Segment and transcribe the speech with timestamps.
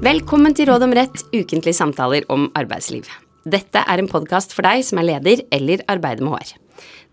[0.00, 3.04] Velkommen til Råd om rett, ukentlige samtaler om arbeidsliv.
[3.44, 6.54] Dette er en podkast for deg som er leder eller arbeider med HR.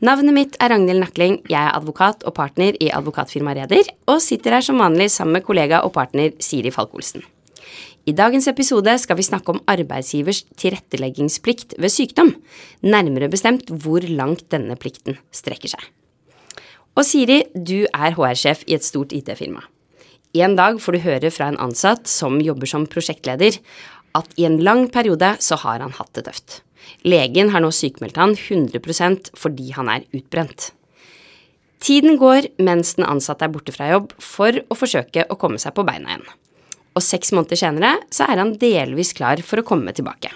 [0.08, 4.56] Navnet mitt er Ragnhild Nakling, jeg er advokat og partner i advokatfirmaet Reder, og sitter
[4.56, 7.28] her som vanlig sammen med kollega og partner Siri Falk-Olsen.
[8.08, 12.38] I dagens episode skal vi snakke om arbeidsgivers tilretteleggingsplikt ved sykdom,
[12.88, 15.90] nærmere bestemt hvor langt denne plikten strekker seg.
[16.96, 19.68] Og Siri, du er HR-sjef i et stort IT-firma.
[20.36, 23.60] En dag får du høre fra en ansatt som jobber som prosjektleder,
[24.18, 26.62] at i en lang periode så har han hatt det tøft.
[27.04, 30.72] Legen har nå sykemeldt han 100% fordi han er utbrent.
[31.84, 35.76] Tiden går mens den ansatte er borte fra jobb for å forsøke å komme seg
[35.78, 36.28] på beina igjen
[36.98, 40.34] og seks måneder senere så er han delvis klar for å komme tilbake.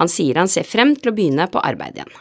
[0.00, 2.12] Han sier han ser frem til å begynne på arbeid igjen.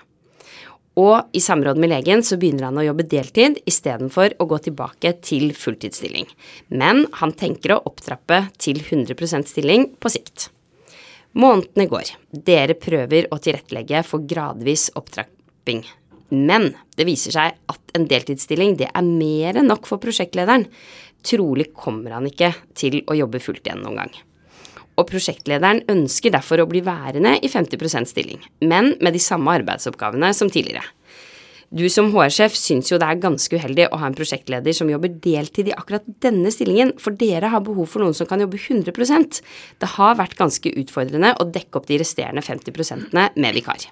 [1.00, 5.14] Og i samråd med legen så begynner han å jobbe deltid istedenfor å gå tilbake
[5.24, 6.28] til fulltidsstilling.
[6.76, 10.50] Men han tenker å opptrappe til 100% stilling på sikt.
[11.40, 12.14] Månedene går.
[12.34, 15.84] Dere prøver å tilrettelegge for gradvis opptrapping.
[16.34, 20.68] Men det viser seg at en deltidsstilling det er mer enn nok for prosjektlederen.
[21.26, 24.18] Trolig kommer han ikke til å jobbe fullt igjen noen gang.
[25.00, 30.34] Og prosjektlederen ønsker derfor å bli værende i 50% stilling, men med de samme arbeidsoppgavene
[30.36, 30.84] som tidligere.
[31.70, 35.14] Du som HR-sjef syns jo det er ganske uheldig å ha en prosjektleder som jobber
[35.22, 39.42] deltid i akkurat denne stillingen, for dere har behov for noen som kan jobbe 100%
[39.78, 43.86] Det har vært ganske utfordrende å dekke opp de resterende 50% med vikar.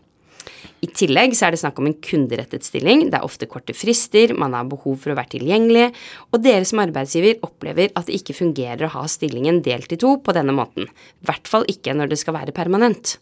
[0.86, 3.08] I tillegg så er det snakk om en kunderettet stilling.
[3.10, 5.88] Det er ofte korte frister, man har behov for å være tilgjengelig,
[6.32, 10.18] og dere som arbeidsgiver opplever at det ikke fungerer å ha stillingen delt i to
[10.22, 10.86] på denne måten.
[10.86, 13.18] I hvert fall ikke når det skal være permanent.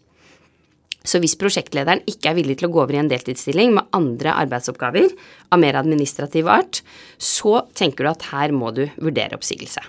[1.05, 4.33] Så hvis prosjektlederen ikke er villig til å gå over i en deltidsstilling med andre
[4.41, 5.11] arbeidsoppgaver
[5.53, 6.81] av mer administrativ art,
[7.21, 9.83] så tenker du at her må du vurdere oppsigelse.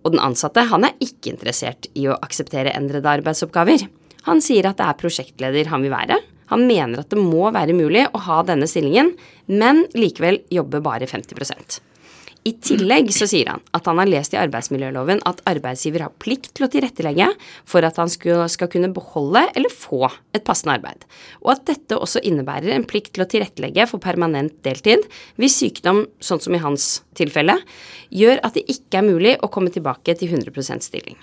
[0.00, 3.84] Og den ansatte han er ikke interessert i å akseptere endrede arbeidsoppgaver.
[4.28, 6.20] Han sier at det er prosjektleder han vil være,
[6.50, 9.14] han mener at det må være mulig å ha denne stillingen,
[9.50, 11.80] men likevel jobbe bare 50%
[12.48, 16.54] i tillegg så sier han at han har lest i arbeidsmiljøloven at arbeidsgiver har plikt
[16.56, 17.28] til å tilrettelegge
[17.68, 20.06] for at han skal kunne beholde eller få
[20.36, 21.04] et passende arbeid,
[21.44, 25.04] og at dette også innebærer en plikt til å tilrettelegge for permanent deltid
[25.40, 26.88] hvis sykdom, sånn som i hans
[27.18, 27.58] tilfelle,
[28.08, 31.18] gjør at det ikke er mulig å komme tilbake til 100% stilling.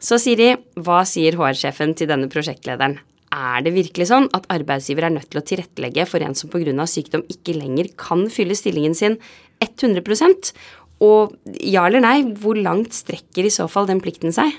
[0.00, 2.98] Så Siri, hva sier HR-sjefen til denne prosjektlederen?
[3.34, 6.86] Er det virkelig sånn at arbeidsgiver er nødt til å tilrettelegge for en som pga.
[6.86, 9.18] sykdom ikke lenger kan fylle stillingen sin
[9.60, 10.52] 100
[11.00, 14.52] Og ja eller nei, hvor langt strekker i så fall den plikten seg?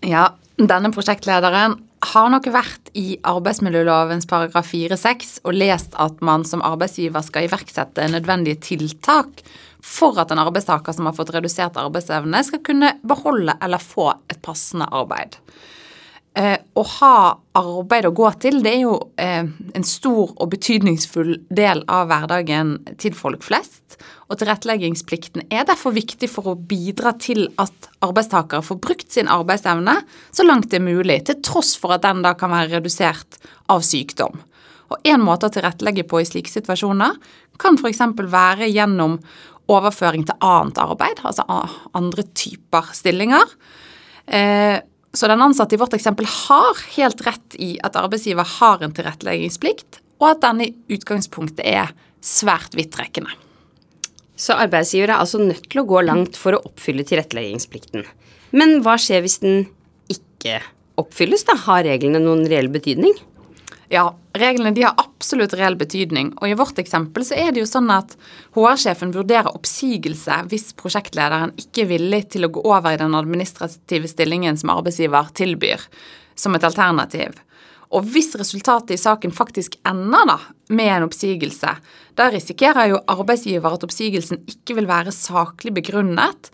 [0.00, 1.76] Ja, denne prosjektlederen
[2.06, 8.08] har nok vært i arbeidsmiljølovens paragraf 4-6 og lest at man som arbeidsgiver skal iverksette
[8.12, 9.42] nødvendige tiltak
[9.84, 14.40] for at en arbeidstaker som har fått redusert arbeidsevne, skal kunne beholde eller få et
[14.42, 15.36] passende arbeid.
[16.36, 17.18] Eh, å ha
[17.56, 22.74] arbeid å gå til, det er jo eh, en stor og betydningsfull del av hverdagen
[23.00, 23.96] til folk flest.
[24.28, 29.94] Og tilretteleggingsplikten er derfor viktig for å bidra til at arbeidstakere får brukt sin arbeidsevne
[30.34, 33.38] så langt det er mulig, til tross for at den da kan være redusert
[33.72, 34.36] av sykdom.
[34.92, 37.16] Og En måte å tilrettelegge på i slike situasjoner
[37.62, 38.02] kan f.eks.
[38.18, 39.16] være gjennom
[39.72, 41.46] overføring til annet arbeid, altså
[41.96, 43.56] andre typer stillinger.
[44.26, 44.82] Eh,
[45.16, 50.02] så den ansatte i vårt eksempel har helt rett i at arbeidsgiver har en tilretteleggingsplikt,
[50.20, 51.92] og at den i utgangspunktet er
[52.24, 53.32] svært vidtrekkende.
[54.36, 58.04] Så arbeidsgiver er altså nødt til å gå langt for å oppfylle tilretteleggingsplikten.
[58.56, 59.64] Men hva skjer hvis den
[60.12, 60.60] ikke
[61.00, 61.56] oppfylles, da?
[61.64, 63.16] Har reglene noen reell betydning?
[63.92, 64.10] Ja,
[64.40, 66.32] reglene de har absolutt reell betydning.
[66.40, 68.14] Og i vårt eksempel så er det jo sånn at
[68.56, 74.10] HR-sjefen vurderer oppsigelse hvis prosjektlederen ikke er villig til å gå over i den administrative
[74.10, 75.84] stillingen som arbeidsgiver tilbyr,
[76.36, 77.36] som et alternativ.
[77.94, 80.38] Og hvis resultatet i saken faktisk ender da
[80.74, 81.76] med en oppsigelse,
[82.18, 86.50] da risikerer jo arbeidsgiver at oppsigelsen ikke vil være saklig begrunnet,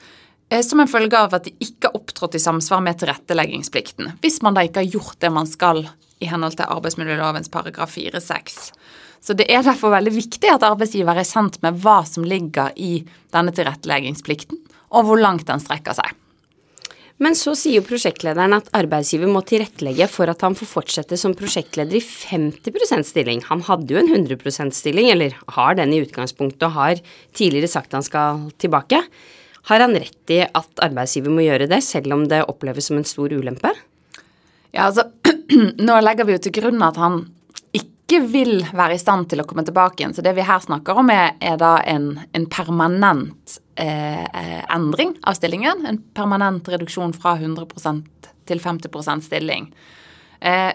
[0.50, 4.18] eh, som en følge av at de ikke har opptrådt i samsvar med tilretteleggingsplikten.
[4.20, 5.86] Hvis man da ikke har gjort det man skal
[6.22, 8.70] i henhold til arbeidsmiljølovens paragraf 4-6.
[9.22, 13.04] Så det er derfor veldig viktig at arbeidsgiver er kjent med hva som ligger i
[13.34, 14.58] denne tilretteleggingsplikten,
[14.90, 16.16] og hvor langt den strekker seg.
[17.22, 21.36] Men så sier jo prosjektlederen at arbeidsgiver må tilrettelegge for at han får fortsette som
[21.38, 23.44] prosjektleder i 50 stilling.
[23.46, 27.04] Han hadde jo en 100 stilling, eller har den i utgangspunktet, og har
[27.36, 29.04] tidligere sagt han skal tilbake.
[29.70, 33.06] Har han rett i at arbeidsgiver må gjøre det, selv om det oppleves som en
[33.06, 33.70] stor ulempe?
[34.72, 35.08] Ja, altså
[35.86, 37.22] Nå legger vi jo til grunn at han
[37.76, 40.14] ikke vil være i stand til å komme tilbake igjen.
[40.16, 45.36] Så det vi her snakker om, er, er da en, en permanent eh, endring av
[45.38, 45.86] stillingen.
[45.88, 49.70] En permanent reduksjon fra 100% til 50 stilling.
[50.40, 50.72] Eh,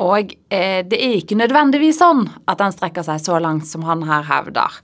[0.00, 4.06] og eh, det er ikke nødvendigvis sånn at den strekker seg så langt som han
[4.08, 4.80] her hevder.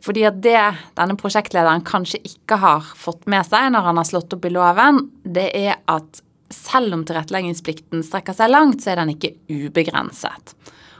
[0.00, 0.58] Fordi at det
[0.96, 5.04] denne prosjektlederen kanskje ikke har fått med seg når han har slått opp i loven,
[5.22, 6.22] det er at
[6.54, 10.54] selv om tilretteleggingsplikten strekker seg langt, så er den ikke ubegrenset.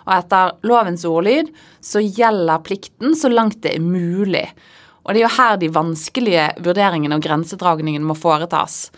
[0.06, 1.50] Og etter lovens ordlyd
[1.84, 4.46] så gjelder plikten så langt det er mulig.
[5.04, 8.88] Og det er jo her de vanskelige vurderingene og grensedragningene må foretas.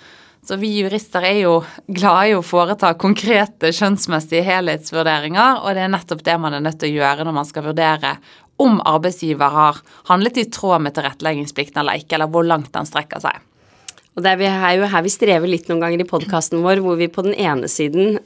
[0.42, 1.52] Så vi jurister er jo
[1.86, 6.80] glade i å foreta konkrete skjønnsmessige helhetsvurderinger, og det er nettopp det man er nødt
[6.82, 8.16] til å gjøre når man skal vurdere
[8.62, 9.78] om arbeidsgiver har
[10.10, 13.38] handlet i tråd med tilretteleggingsplikten eller ikke, eller hvor langt den strekker seg.
[14.12, 17.08] Og det er jo her vi strever litt noen ganger i podkasten vår, hvor vi
[17.12, 18.18] på den ene siden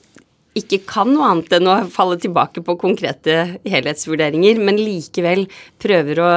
[0.56, 5.44] ikke kan noe annet enn å falle tilbake på konkrete helhetsvurderinger, men likevel
[5.83, 6.31] prøver å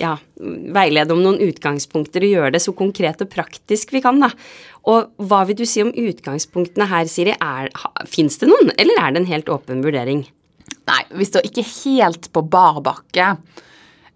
[0.00, 0.14] ja,
[0.72, 4.30] veilede om noen utgangspunkter og gjøre det så konkret og praktisk vi kan, da.
[4.88, 7.36] Og hva vil du si om utgangspunktene her, Siri?
[8.08, 10.24] Fins det noen, eller er det en helt åpen vurdering?
[10.86, 13.34] Nei, vi står ikke helt på bar bakke.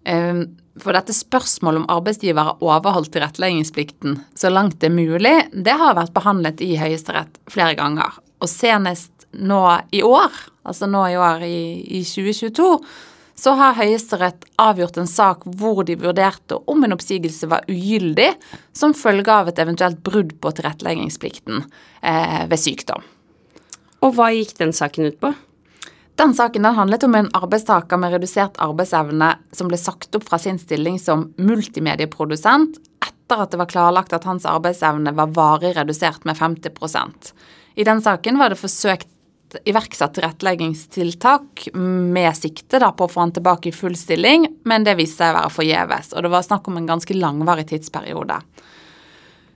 [0.09, 0.45] Ehm,
[0.79, 5.97] for dette spørsmålet om arbeidsgiver har overholdt tilretteleggingsplikten så langt det er mulig, det har
[5.97, 8.15] vært behandlet i Høyesterett flere ganger.
[8.41, 10.31] Og senest nå i år,
[10.67, 11.57] altså nå i år i,
[11.99, 12.69] i 2022,
[13.41, 18.29] så har Høyesterett avgjort en sak hvor de vurderte om en oppsigelse var ugyldig
[18.77, 21.63] som følge av et eventuelt brudd på tilretteleggingsplikten
[22.05, 23.03] eh, ved sykdom.
[24.05, 25.33] Og hva gikk den saken ut på?
[26.19, 30.39] Den saken den handlet om en arbeidstaker med redusert arbeidsevne som ble sagt opp fra
[30.41, 36.25] sin stilling som multimedieprodusent etter at det var klarlagt at hans arbeidsevne var varig redusert
[36.27, 37.31] med 50%
[37.79, 39.07] I den saken var det forsøkt
[39.67, 45.23] iverksatt tilretteleggingstiltak med sikte på å få han tilbake i full stilling, men det viste
[45.23, 46.13] seg å være forgjeves.
[46.15, 48.37] Og det var snakk om en ganske langvarig tidsperiode.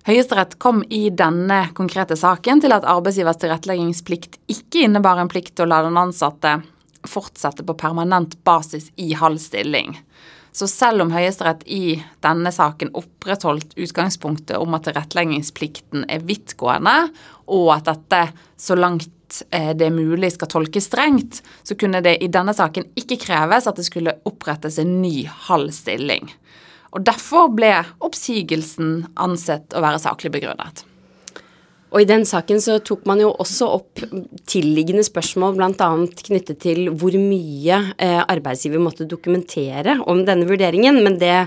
[0.06, 5.66] Høyesterett kom i denne konkrete saken til at arbeidsgivers tilretteleggingsplikt ikke innebar en plikt til
[5.66, 6.60] å la den ansatte
[7.06, 9.96] fortsette på permanent basis i halv stilling.
[10.56, 16.96] Så selv om Høyesterett i denne saken opprettholdt utgangspunktet om at tilretteleggingsplikten er vidtgående,
[17.52, 18.22] og at dette
[18.62, 19.10] så langt
[19.50, 23.68] Eh, det er mulig skal tolkes strengt, så kunne det i denne saken ikke kreves
[23.68, 26.30] at det skulle opprettes en ny halv stilling.
[26.95, 27.71] Og Derfor ble
[28.06, 30.86] oppsigelsen ansett å være saklig begrunnet.
[31.95, 34.01] Og i den saken så tok man jo også opp
[34.51, 35.89] tilliggende spørsmål bl.a.
[36.27, 41.38] knyttet til hvor mye eh, arbeidsgiver måtte dokumentere om denne vurderingen, men det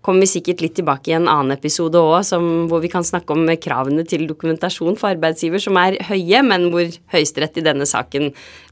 [0.00, 2.30] kommer vi sikkert litt tilbake i en annen episode òg,
[2.70, 6.88] hvor vi kan snakke om kravene til dokumentasjon for arbeidsgiver, som er høye, men hvor
[7.12, 8.30] Høyesterett i denne saken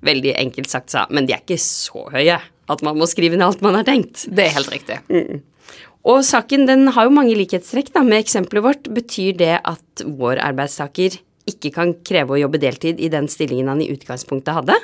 [0.09, 3.49] veldig enkelt sagt sa men de er ikke så høye at man må skrive ned
[3.49, 4.27] alt man har tenkt.
[4.33, 5.01] Det er helt riktig.
[5.13, 5.45] Mm.
[6.07, 8.91] Og saken den har jo mange likhetstrekk da, med eksempelet vårt.
[8.95, 11.19] Betyr det at vår arbeidstaker
[11.49, 14.77] ikke kan kreve å jobbe deltid i den stillingen han i utgangspunktet hadde?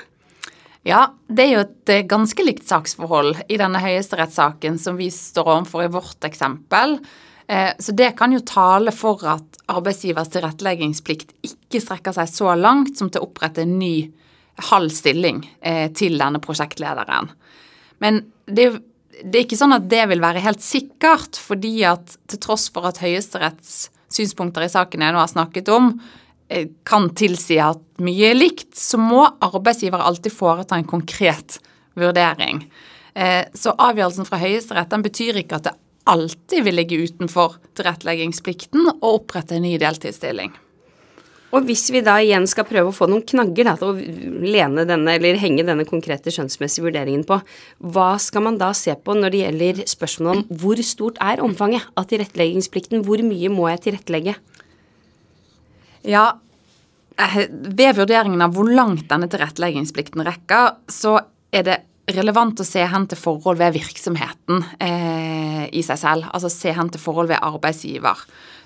[0.84, 5.48] Ja, det er jo et eh, ganske likt saksforhold i denne høyesterettssaken som vi står
[5.48, 6.98] overfor i vårt eksempel.
[7.46, 12.98] Eh, så det kan jo tale for at arbeidsgivers tilretteleggingsplikt ikke strekker seg så langt
[13.00, 14.10] som til å opprette en ny
[14.70, 17.32] halv stilling eh, til denne prosjektlederen.
[18.04, 18.68] Men det,
[19.22, 22.88] det er ikke sånn at det vil være helt sikkert, fordi at til tross for
[22.88, 25.94] at Høyesteretts synspunkter i saken jeg nå har snakket om,
[26.48, 31.56] Eh, kan tilsi at mye er likt, så må arbeidsgiver alltid foreta en konkret
[31.96, 32.66] vurdering.
[33.14, 35.74] Eh, så avgjørelsen fra Høyesterett betyr ikke at det
[36.10, 40.52] alltid vil ligge utenfor tilretteleggingsplikten å opprette en ny deltidsstilling.
[41.54, 44.82] Og hvis vi da igjen skal prøve å få noen knagger da, til å lene
[44.88, 47.38] denne, eller henge denne konkrete skjønnsmessige vurderingen på,
[47.94, 51.86] hva skal man da se på når det gjelder spørsmålet om hvor stort er omfanget
[51.94, 53.04] av tilretteleggingsplikten?
[53.06, 54.34] Hvor mye må jeg tilrettelegge?
[56.10, 56.26] Ja,
[57.22, 61.20] eh, ved vurderingen av hvor langt denne tilretteleggingsplikten rekker, så
[61.54, 61.80] er det
[62.12, 66.28] relevant å se hen til forhold ved virksomheten eh, i seg selv.
[66.36, 68.20] Altså se hen til forhold ved arbeidsgiver.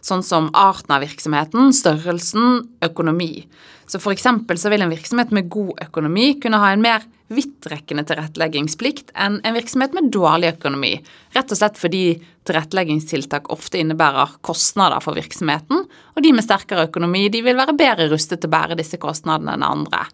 [0.04, 3.46] Sånn som arten av virksomheten, størrelsen, økonomi.
[3.88, 4.26] Så f.eks.
[4.60, 9.56] så vil en virksomhet med god økonomi kunne ha en mer vidtrekkende tilretteleggingsplikt enn en
[9.56, 10.94] virksomhet med dårlig økonomi.
[11.36, 12.02] Rett og slett fordi
[12.48, 18.08] tilretteleggingstiltak ofte innebærer kostnader for virksomheten, og de med sterkere økonomi de vil være bedre
[18.12, 20.06] rustet til å bære disse kostnadene enn andre.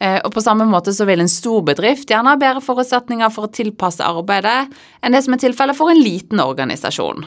[0.00, 3.46] Eh, og på samme måte så vil en stor bedrift gjerne ha bedre forutsetninger for
[3.46, 4.70] å tilpasse arbeidet
[5.04, 7.26] enn det som er tilfellet for en liten organisasjon.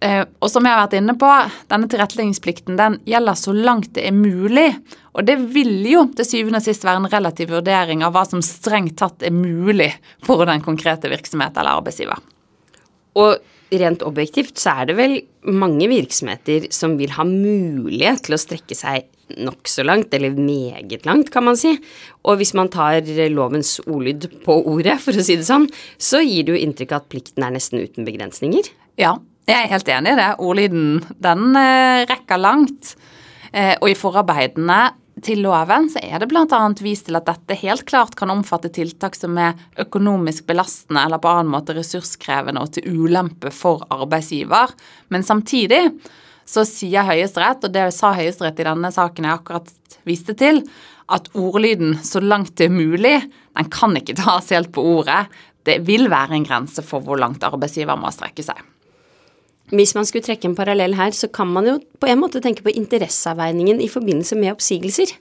[0.00, 1.30] Eh, og som jeg har vært inne på,
[1.70, 4.68] denne tilretteleggingsplikten den gjelder så langt det er mulig.
[5.14, 8.42] Og det vil jo til syvende og sist være en relativ vurdering av hva som
[8.42, 9.92] strengt tatt er mulig
[10.26, 12.18] for den konkrete virksomhet eller arbeidsgiver.
[13.22, 13.38] Og
[13.72, 15.16] rent objektivt så er det vel
[15.50, 19.08] mange virksomheter som vil ha mulighet til å strekke seg
[19.40, 21.72] nokså langt, eller meget langt, kan man si.
[22.28, 26.44] Og hvis man tar lovens ordlyd på ordet, for å si det sånn, så gir
[26.44, 28.68] det jo inntrykk av at plikten er nesten uten begrensninger.
[29.00, 29.16] Ja,
[29.48, 30.28] jeg er helt enig i det.
[30.44, 32.94] Ordlyden, den eh, rekker langt.
[33.52, 34.78] Eh, og i forarbeidene
[35.22, 36.60] til loven så er det bl.a.
[36.82, 41.30] vist til at dette helt klart kan omfatte tiltak som er økonomisk belastende eller på
[41.30, 44.74] annen måte ressurskrevende og til ulempe for arbeidsgiver.
[45.14, 45.84] Men samtidig
[46.44, 49.70] så sier Høyesterett, og det sa Høyesterett i denne saken jeg akkurat
[50.04, 50.64] viste til,
[51.08, 55.28] at ordlyden 'så langt det er mulig', den kan ikke tas helt på ordet.
[55.64, 58.56] Det vil være en grense for hvor langt arbeidsgiver må strekke seg.
[59.74, 62.64] Hvis man skulle trekke en parallell her, så kan man jo på en måte tenke
[62.64, 65.14] på interesseavveiningen i forbindelse med oppsigelser.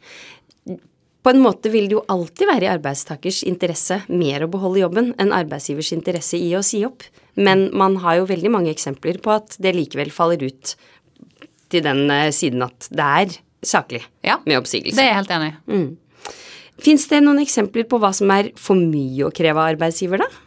[1.23, 5.13] På en måte vil det jo alltid være i arbeidstakers interesse mer å beholde jobben
[5.21, 7.05] enn arbeidsgivers interesse i å si opp.
[7.39, 10.75] Men man har jo veldig mange eksempler på at det likevel faller ut
[11.73, 14.97] til den eh, siden at det er saklig ja, med oppsigelse.
[14.99, 15.57] Det er jeg helt enig i.
[15.71, 16.33] Mm.
[16.83, 20.42] Fins det noen eksempler på hva som er for mye å kreve av arbeidsgiver, da?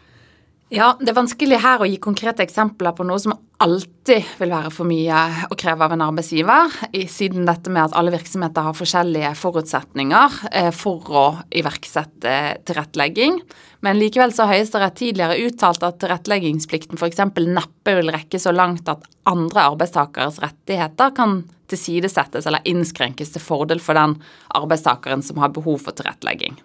[0.75, 4.73] Ja, det er vanskelig her å gi konkrete eksempler på noe som alltid vil være
[4.75, 6.75] for mye å kreve av en arbeidsgiver,
[7.06, 12.35] siden dette med at alle virksomheter har forskjellige forutsetninger eh, for å iverksette
[12.66, 13.38] tilrettelegging.
[13.87, 17.23] Men likevel så har Høyesterett tidligere uttalt at tilretteleggingsplikten f.eks.
[17.46, 23.78] neppe vil rekke så langt at andre arbeidstakeres rettigheter kan tilsidesettes eller innskrenkes til fordel
[23.82, 24.18] for den
[24.58, 26.58] arbeidstakeren som har behov for tilrettelegging.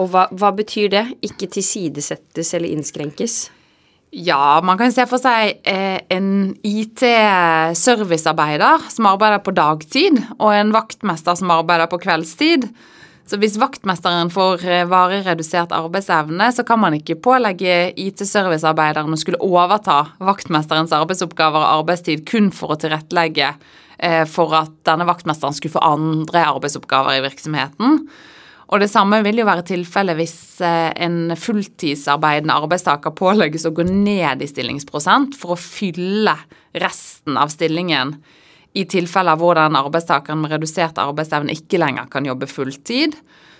[0.00, 1.04] Og hva, hva betyr det?
[1.26, 3.34] Ikke tilsidesettes eller innskrenkes?
[4.14, 10.70] Ja, man kan se for seg eh, en IT-servicearbeider som arbeider på dagtid, og en
[10.74, 12.68] vaktmester som arbeider på kveldstid.
[13.26, 19.18] Så hvis vaktmesteren får eh, varig redusert arbeidsevne, så kan man ikke pålegge IT-servicearbeideren å
[19.18, 23.48] skulle overta vaktmesterens arbeidsoppgaver og arbeidstid kun for å tilrettelegge
[23.98, 27.90] eh, for at denne vaktmesteren skulle få andre arbeidsoppgaver i virksomheten.
[28.74, 33.84] Og det samme vil jo være tilfellet hvis eh, en fulltidsarbeidende arbeidstaker pålegges å gå
[33.86, 36.34] ned i stillingsprosent for å fylle
[36.82, 38.16] resten av stillingen
[38.74, 43.14] i tilfeller hvor den arbeidstakeren med redusert arbeidsevne ikke lenger kan jobbe fulltid.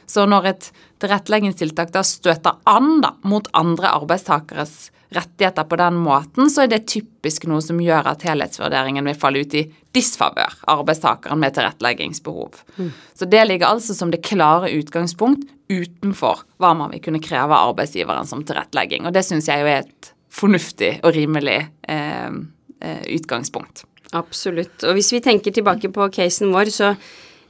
[0.07, 0.67] Så når et
[1.03, 6.87] tilretteleggingstiltak da støter an da, mot andre arbeidstakeres rettigheter på den måten, så er det
[6.91, 12.63] typisk noe som gjør at helhetsvurderingen vil falle ut i disfavør arbeidstakeren med tilretteleggingsbehov.
[12.79, 12.91] Mm.
[13.15, 17.71] Så det ligger altså som det klare utgangspunkt utenfor hva man vil kunne kreve av
[17.71, 19.07] arbeidsgiveren som tilrettelegging.
[19.07, 22.39] Og det syns jeg jo er et fornuftig og rimelig eh,
[22.81, 23.85] eh, utgangspunkt.
[24.15, 24.83] Absolutt.
[24.87, 26.95] Og hvis vi tenker tilbake på casen vår, så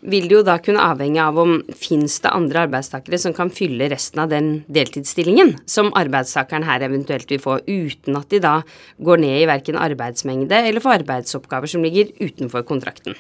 [0.04, 3.88] vil det jo da kunne avhenge av om fins det andre arbeidstakere som kan fylle
[3.92, 8.56] resten av den deltidsstillingen som arbeidstakeren her eventuelt vil få, uten at de da
[9.04, 13.16] går ned i verken arbeidsmengde eller får arbeidsoppgaver som ligger utenfor kontrakten.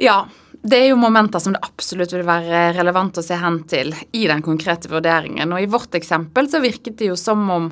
[0.00, 0.24] Ja,
[0.62, 4.24] det er jo momenter som det absolutt vil være relevant å se hen til i
[4.30, 5.52] den konkrete vurderingen.
[5.54, 7.68] Og i vårt eksempel så virket det jo som om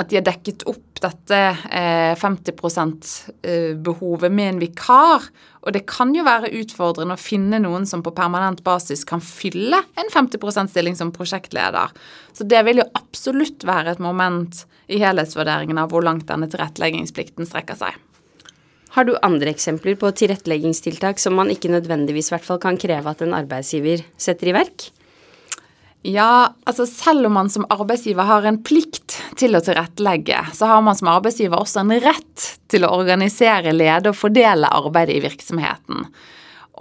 [0.00, 1.38] at de har dekket opp dette
[1.74, 5.26] eh, 50 %-behovet med en vikar.
[5.62, 9.82] Og det kan jo være utfordrende å finne noen som på permanent basis kan fylle
[9.98, 11.92] en 50 %-stilling som prosjektleder.
[12.32, 17.48] Så det vil jo absolutt være et moment i helhetsvurderingen av hvor langt denne tilretteleggingsplikten
[17.48, 18.00] strekker seg.
[18.92, 23.22] Har du andre eksempler på tilretteleggingstiltak som man ikke nødvendigvis hvert fall kan kreve at
[23.24, 24.90] en arbeidsgiver setter i verk?
[26.02, 30.82] Ja, altså selv om man som arbeidsgiver har en plikt til å tilrettelegge, så har
[30.82, 36.08] man som arbeidsgiver også en rett til å organisere, lede og fordele arbeidet i virksomheten.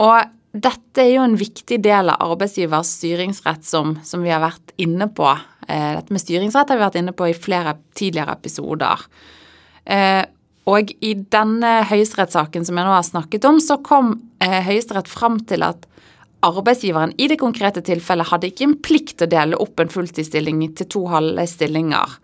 [0.01, 4.73] Og dette er jo en viktig del av arbeidsgivers styringsrett som, som vi har vært
[4.81, 5.29] inne på.
[5.69, 9.05] Eh, dette med styringsrett har vi vært inne på i flere tidligere episoder.
[9.85, 10.23] Eh,
[10.71, 15.39] og i denne høyesterettssaken som jeg nå har snakket om, så kom eh, Høyesterett fram
[15.49, 15.87] til at
[16.45, 20.63] arbeidsgiveren i det konkrete tilfellet hadde ikke en plikt til å dele opp en fulltidsstilling
[20.77, 22.17] til to halve stillinger.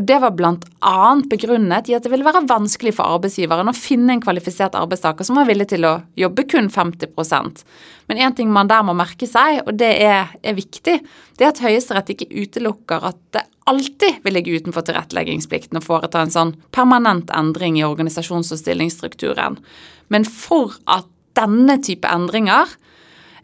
[0.00, 1.00] Og Det var bl.a.
[1.28, 5.36] begrunnet i at det ville være vanskelig for arbeidsgiveren å finne en kvalifisert arbeidstaker som
[5.36, 7.64] var villig til å jobbe kun 50%
[8.08, 10.96] Men én ting man der må merke seg, og det er, er viktig,
[11.36, 16.24] det er at Høyesterett ikke utelukker at det alltid vil ligge utenfor tilretteleggingsplikten å foreta
[16.24, 19.60] en sånn permanent endring i organisasjons- og stillingsstrukturen.
[20.08, 21.06] Men for at
[21.38, 22.72] denne type endringer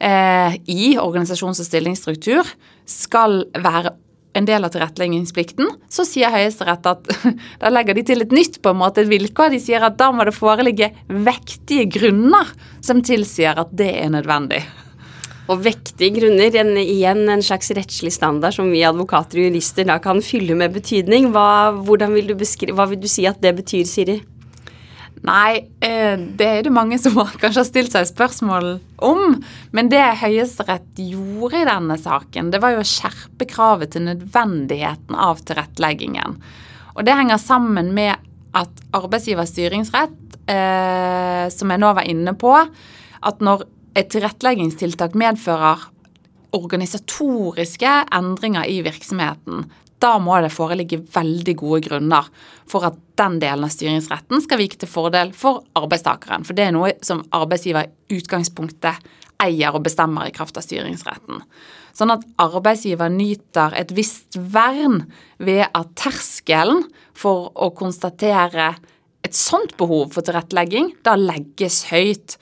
[0.01, 2.49] eh, i organisasjons- og stillingsstruktur
[2.87, 3.95] skal være
[4.37, 7.07] en del av tilretteleggingsplikten, så sier Høyesterett at
[7.63, 9.55] da legger de til et nytt på en måte et vilkår.
[9.55, 12.51] De sier at da må det foreligge vektige grunner
[12.85, 14.61] som tilsier at det er nødvendig.
[15.47, 20.01] Og vektige grunner, en, igjen en slags rettslig standard som vi advokater og jurister da
[20.03, 21.31] kan fylle med betydning.
[21.35, 22.35] Hva, vil, du
[22.75, 24.19] hva vil du si at det betyr, Siri?
[25.27, 29.41] Nei, eh, det er det mange som kanskje har stilt seg spørsmål om.
[29.75, 35.19] Men det Høyesterett gjorde i denne saken, det var jo å skjerpe kravet til nødvendigheten
[35.19, 36.39] av tilretteleggingen.
[36.95, 38.15] Og det henger sammen med
[38.57, 42.55] at arbeidsgivers styringsrett, eh, som jeg nå var inne på,
[43.27, 43.67] at når
[43.99, 45.89] et tilretteleggingstiltak medfører
[46.57, 49.67] organisatoriske endringer i virksomheten,
[50.03, 52.27] da må det foreligge veldig gode grunner
[52.69, 56.45] for at den delen av styringsretten skal vike til fordel for arbeidstakeren.
[56.45, 59.07] For det er noe som arbeidsgiver i utgangspunktet
[59.43, 61.41] eier og bestemmer i kraft av styringsretten.
[61.97, 65.07] Sånn at arbeidsgiver nyter et visst vern
[65.41, 66.85] ved at terskelen
[67.17, 68.75] for å konstatere
[69.27, 72.37] et sånt behov for tilrettelegging da legges høyt.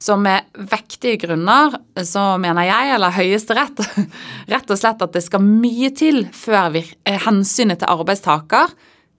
[0.00, 1.74] Så med vektige grunner
[2.08, 3.82] så mener jeg, eller Høyesterett,
[4.52, 8.72] rett og slett at det skal mye til før vi, eh, hensynet til arbeidstaker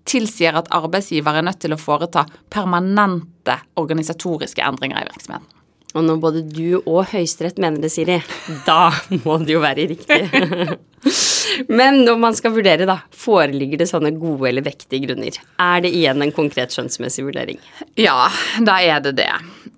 [0.10, 5.61] tilsier at arbeidsgiver er nødt til å foreta permanente organisatoriske endringer i virksomheten.
[5.92, 8.22] Og når både du og Høyesterett mener det, Siri,
[8.68, 8.94] da
[9.26, 10.22] må det jo være riktig.
[11.80, 15.40] Men når man skal vurdere, da, foreligger det sånne gode eller vektige grunner?
[15.60, 17.60] Er det igjen en konkret skjønnsmessig vurdering?
[18.00, 18.30] Ja,
[18.64, 19.32] da er det det.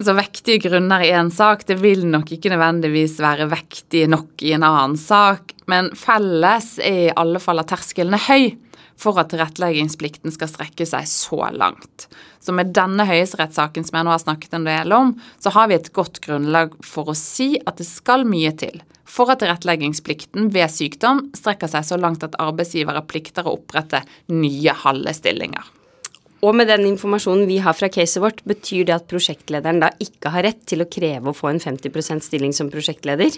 [0.03, 4.53] Så vektige grunner i en sak, det vil nok ikke nødvendigvis være vektige nok i
[4.57, 8.51] en annen sak, men felles er i alle fall at terskelen er høy
[8.99, 12.07] for at tilretteleggingsplikten skal strekke seg så langt.
[12.43, 15.77] Så med denne høyesterettssaken som jeg nå har snakket en del om, så har vi
[15.79, 18.81] et godt grunnlag for å si at det skal mye til
[19.13, 24.01] for at tilretteleggingsplikten ved sykdom strekker seg så langt at arbeidsgivere plikter å opprette
[24.33, 25.63] nye halve stillinger.
[26.43, 30.33] Og med den informasjonen vi har fra caset vårt, betyr det at prosjektlederen da ikke
[30.33, 33.37] har rett til å kreve å få en 50% stilling som prosjektleder?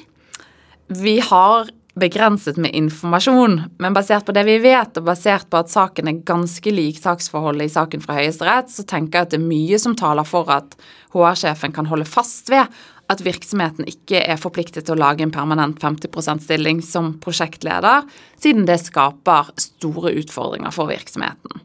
[0.89, 5.71] Vi har begrenset med informasjon, men basert på det vi vet, og basert på at
[5.71, 9.47] saken er ganske lik saksforholdet i saken fra Høyesterett, så tenker jeg at det er
[9.47, 10.75] mye som taler for at
[11.15, 12.67] HR-sjefen kan holde fast ved
[13.11, 18.03] at virksomheten ikke er forpliktet til å lage en permanent 50 %-stilling som prosjektleder,
[18.41, 21.63] siden det skaper store utfordringer for virksomheten.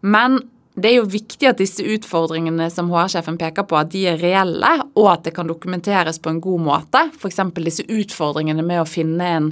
[0.00, 0.40] Men
[0.78, 4.70] det er jo viktig at disse utfordringene som HR-sjefen peker på, at de er reelle,
[4.94, 7.02] og at det kan dokumenteres på en god måte.
[7.18, 7.40] F.eks.
[7.58, 9.48] disse utfordringene med å finne en,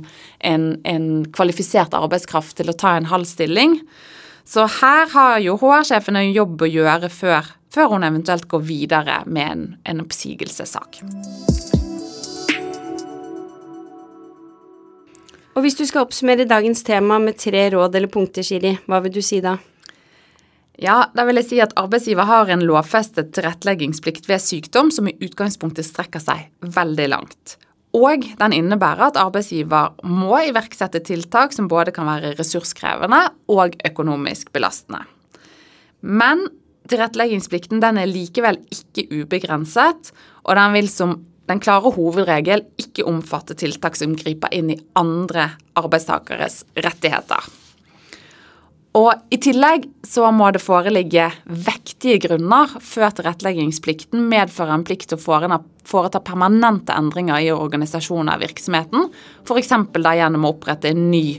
[0.47, 3.81] en, en, kvalifisert arbeidskraft til å ta en halv stilling.
[4.47, 9.19] Så her har jo HR-sjefen en jobb å gjøre før, før, hun eventuelt går videre
[9.27, 11.03] med en, en oppsigelsessak.
[15.59, 19.19] Og hvis du skal oppsummere dagens tema med tre råd eller punkter, Shiri, hva vil
[19.19, 19.57] du si da?
[20.79, 25.17] Ja, da vil jeg si at arbeidsgiver har en lovfestet tilretteleggingsplikt ved sykdom som i
[25.27, 27.57] utgangspunktet strekker seg veldig langt.
[27.99, 34.53] Og den innebærer at arbeidsgiver må iverksette tiltak som både kan være ressurskrevende og økonomisk
[34.55, 35.03] belastende.
[36.01, 36.47] Men
[36.89, 40.13] tilretteleggingsplikten den er likevel ikke ubegrenset,
[40.47, 45.55] og den vil som den klare hovedregel ikke omfatte tiltak som griper inn i andre
[45.81, 47.43] arbeidstakeres rettigheter.
[48.97, 55.21] Og I tillegg så må det foreligge vektige grunner før tilretteleggingsplikten medfører en plikt til
[55.21, 59.11] å foreta permanente endringer i organisasjonen av virksomheten,
[59.45, 59.75] f.eks.
[59.93, 61.39] gjennom å opprette en ny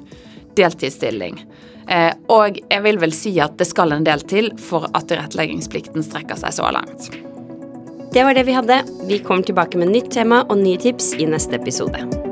[0.60, 1.42] deltidsstilling.
[1.90, 6.06] Eh, og jeg vil vel si at det skal en del til for at tilretteleggingsplikten
[6.06, 7.10] strekker seg så langt.
[8.14, 8.82] Det var det vi hadde.
[9.10, 12.29] Vi kommer tilbake med nytt tema og nye tips i neste episode.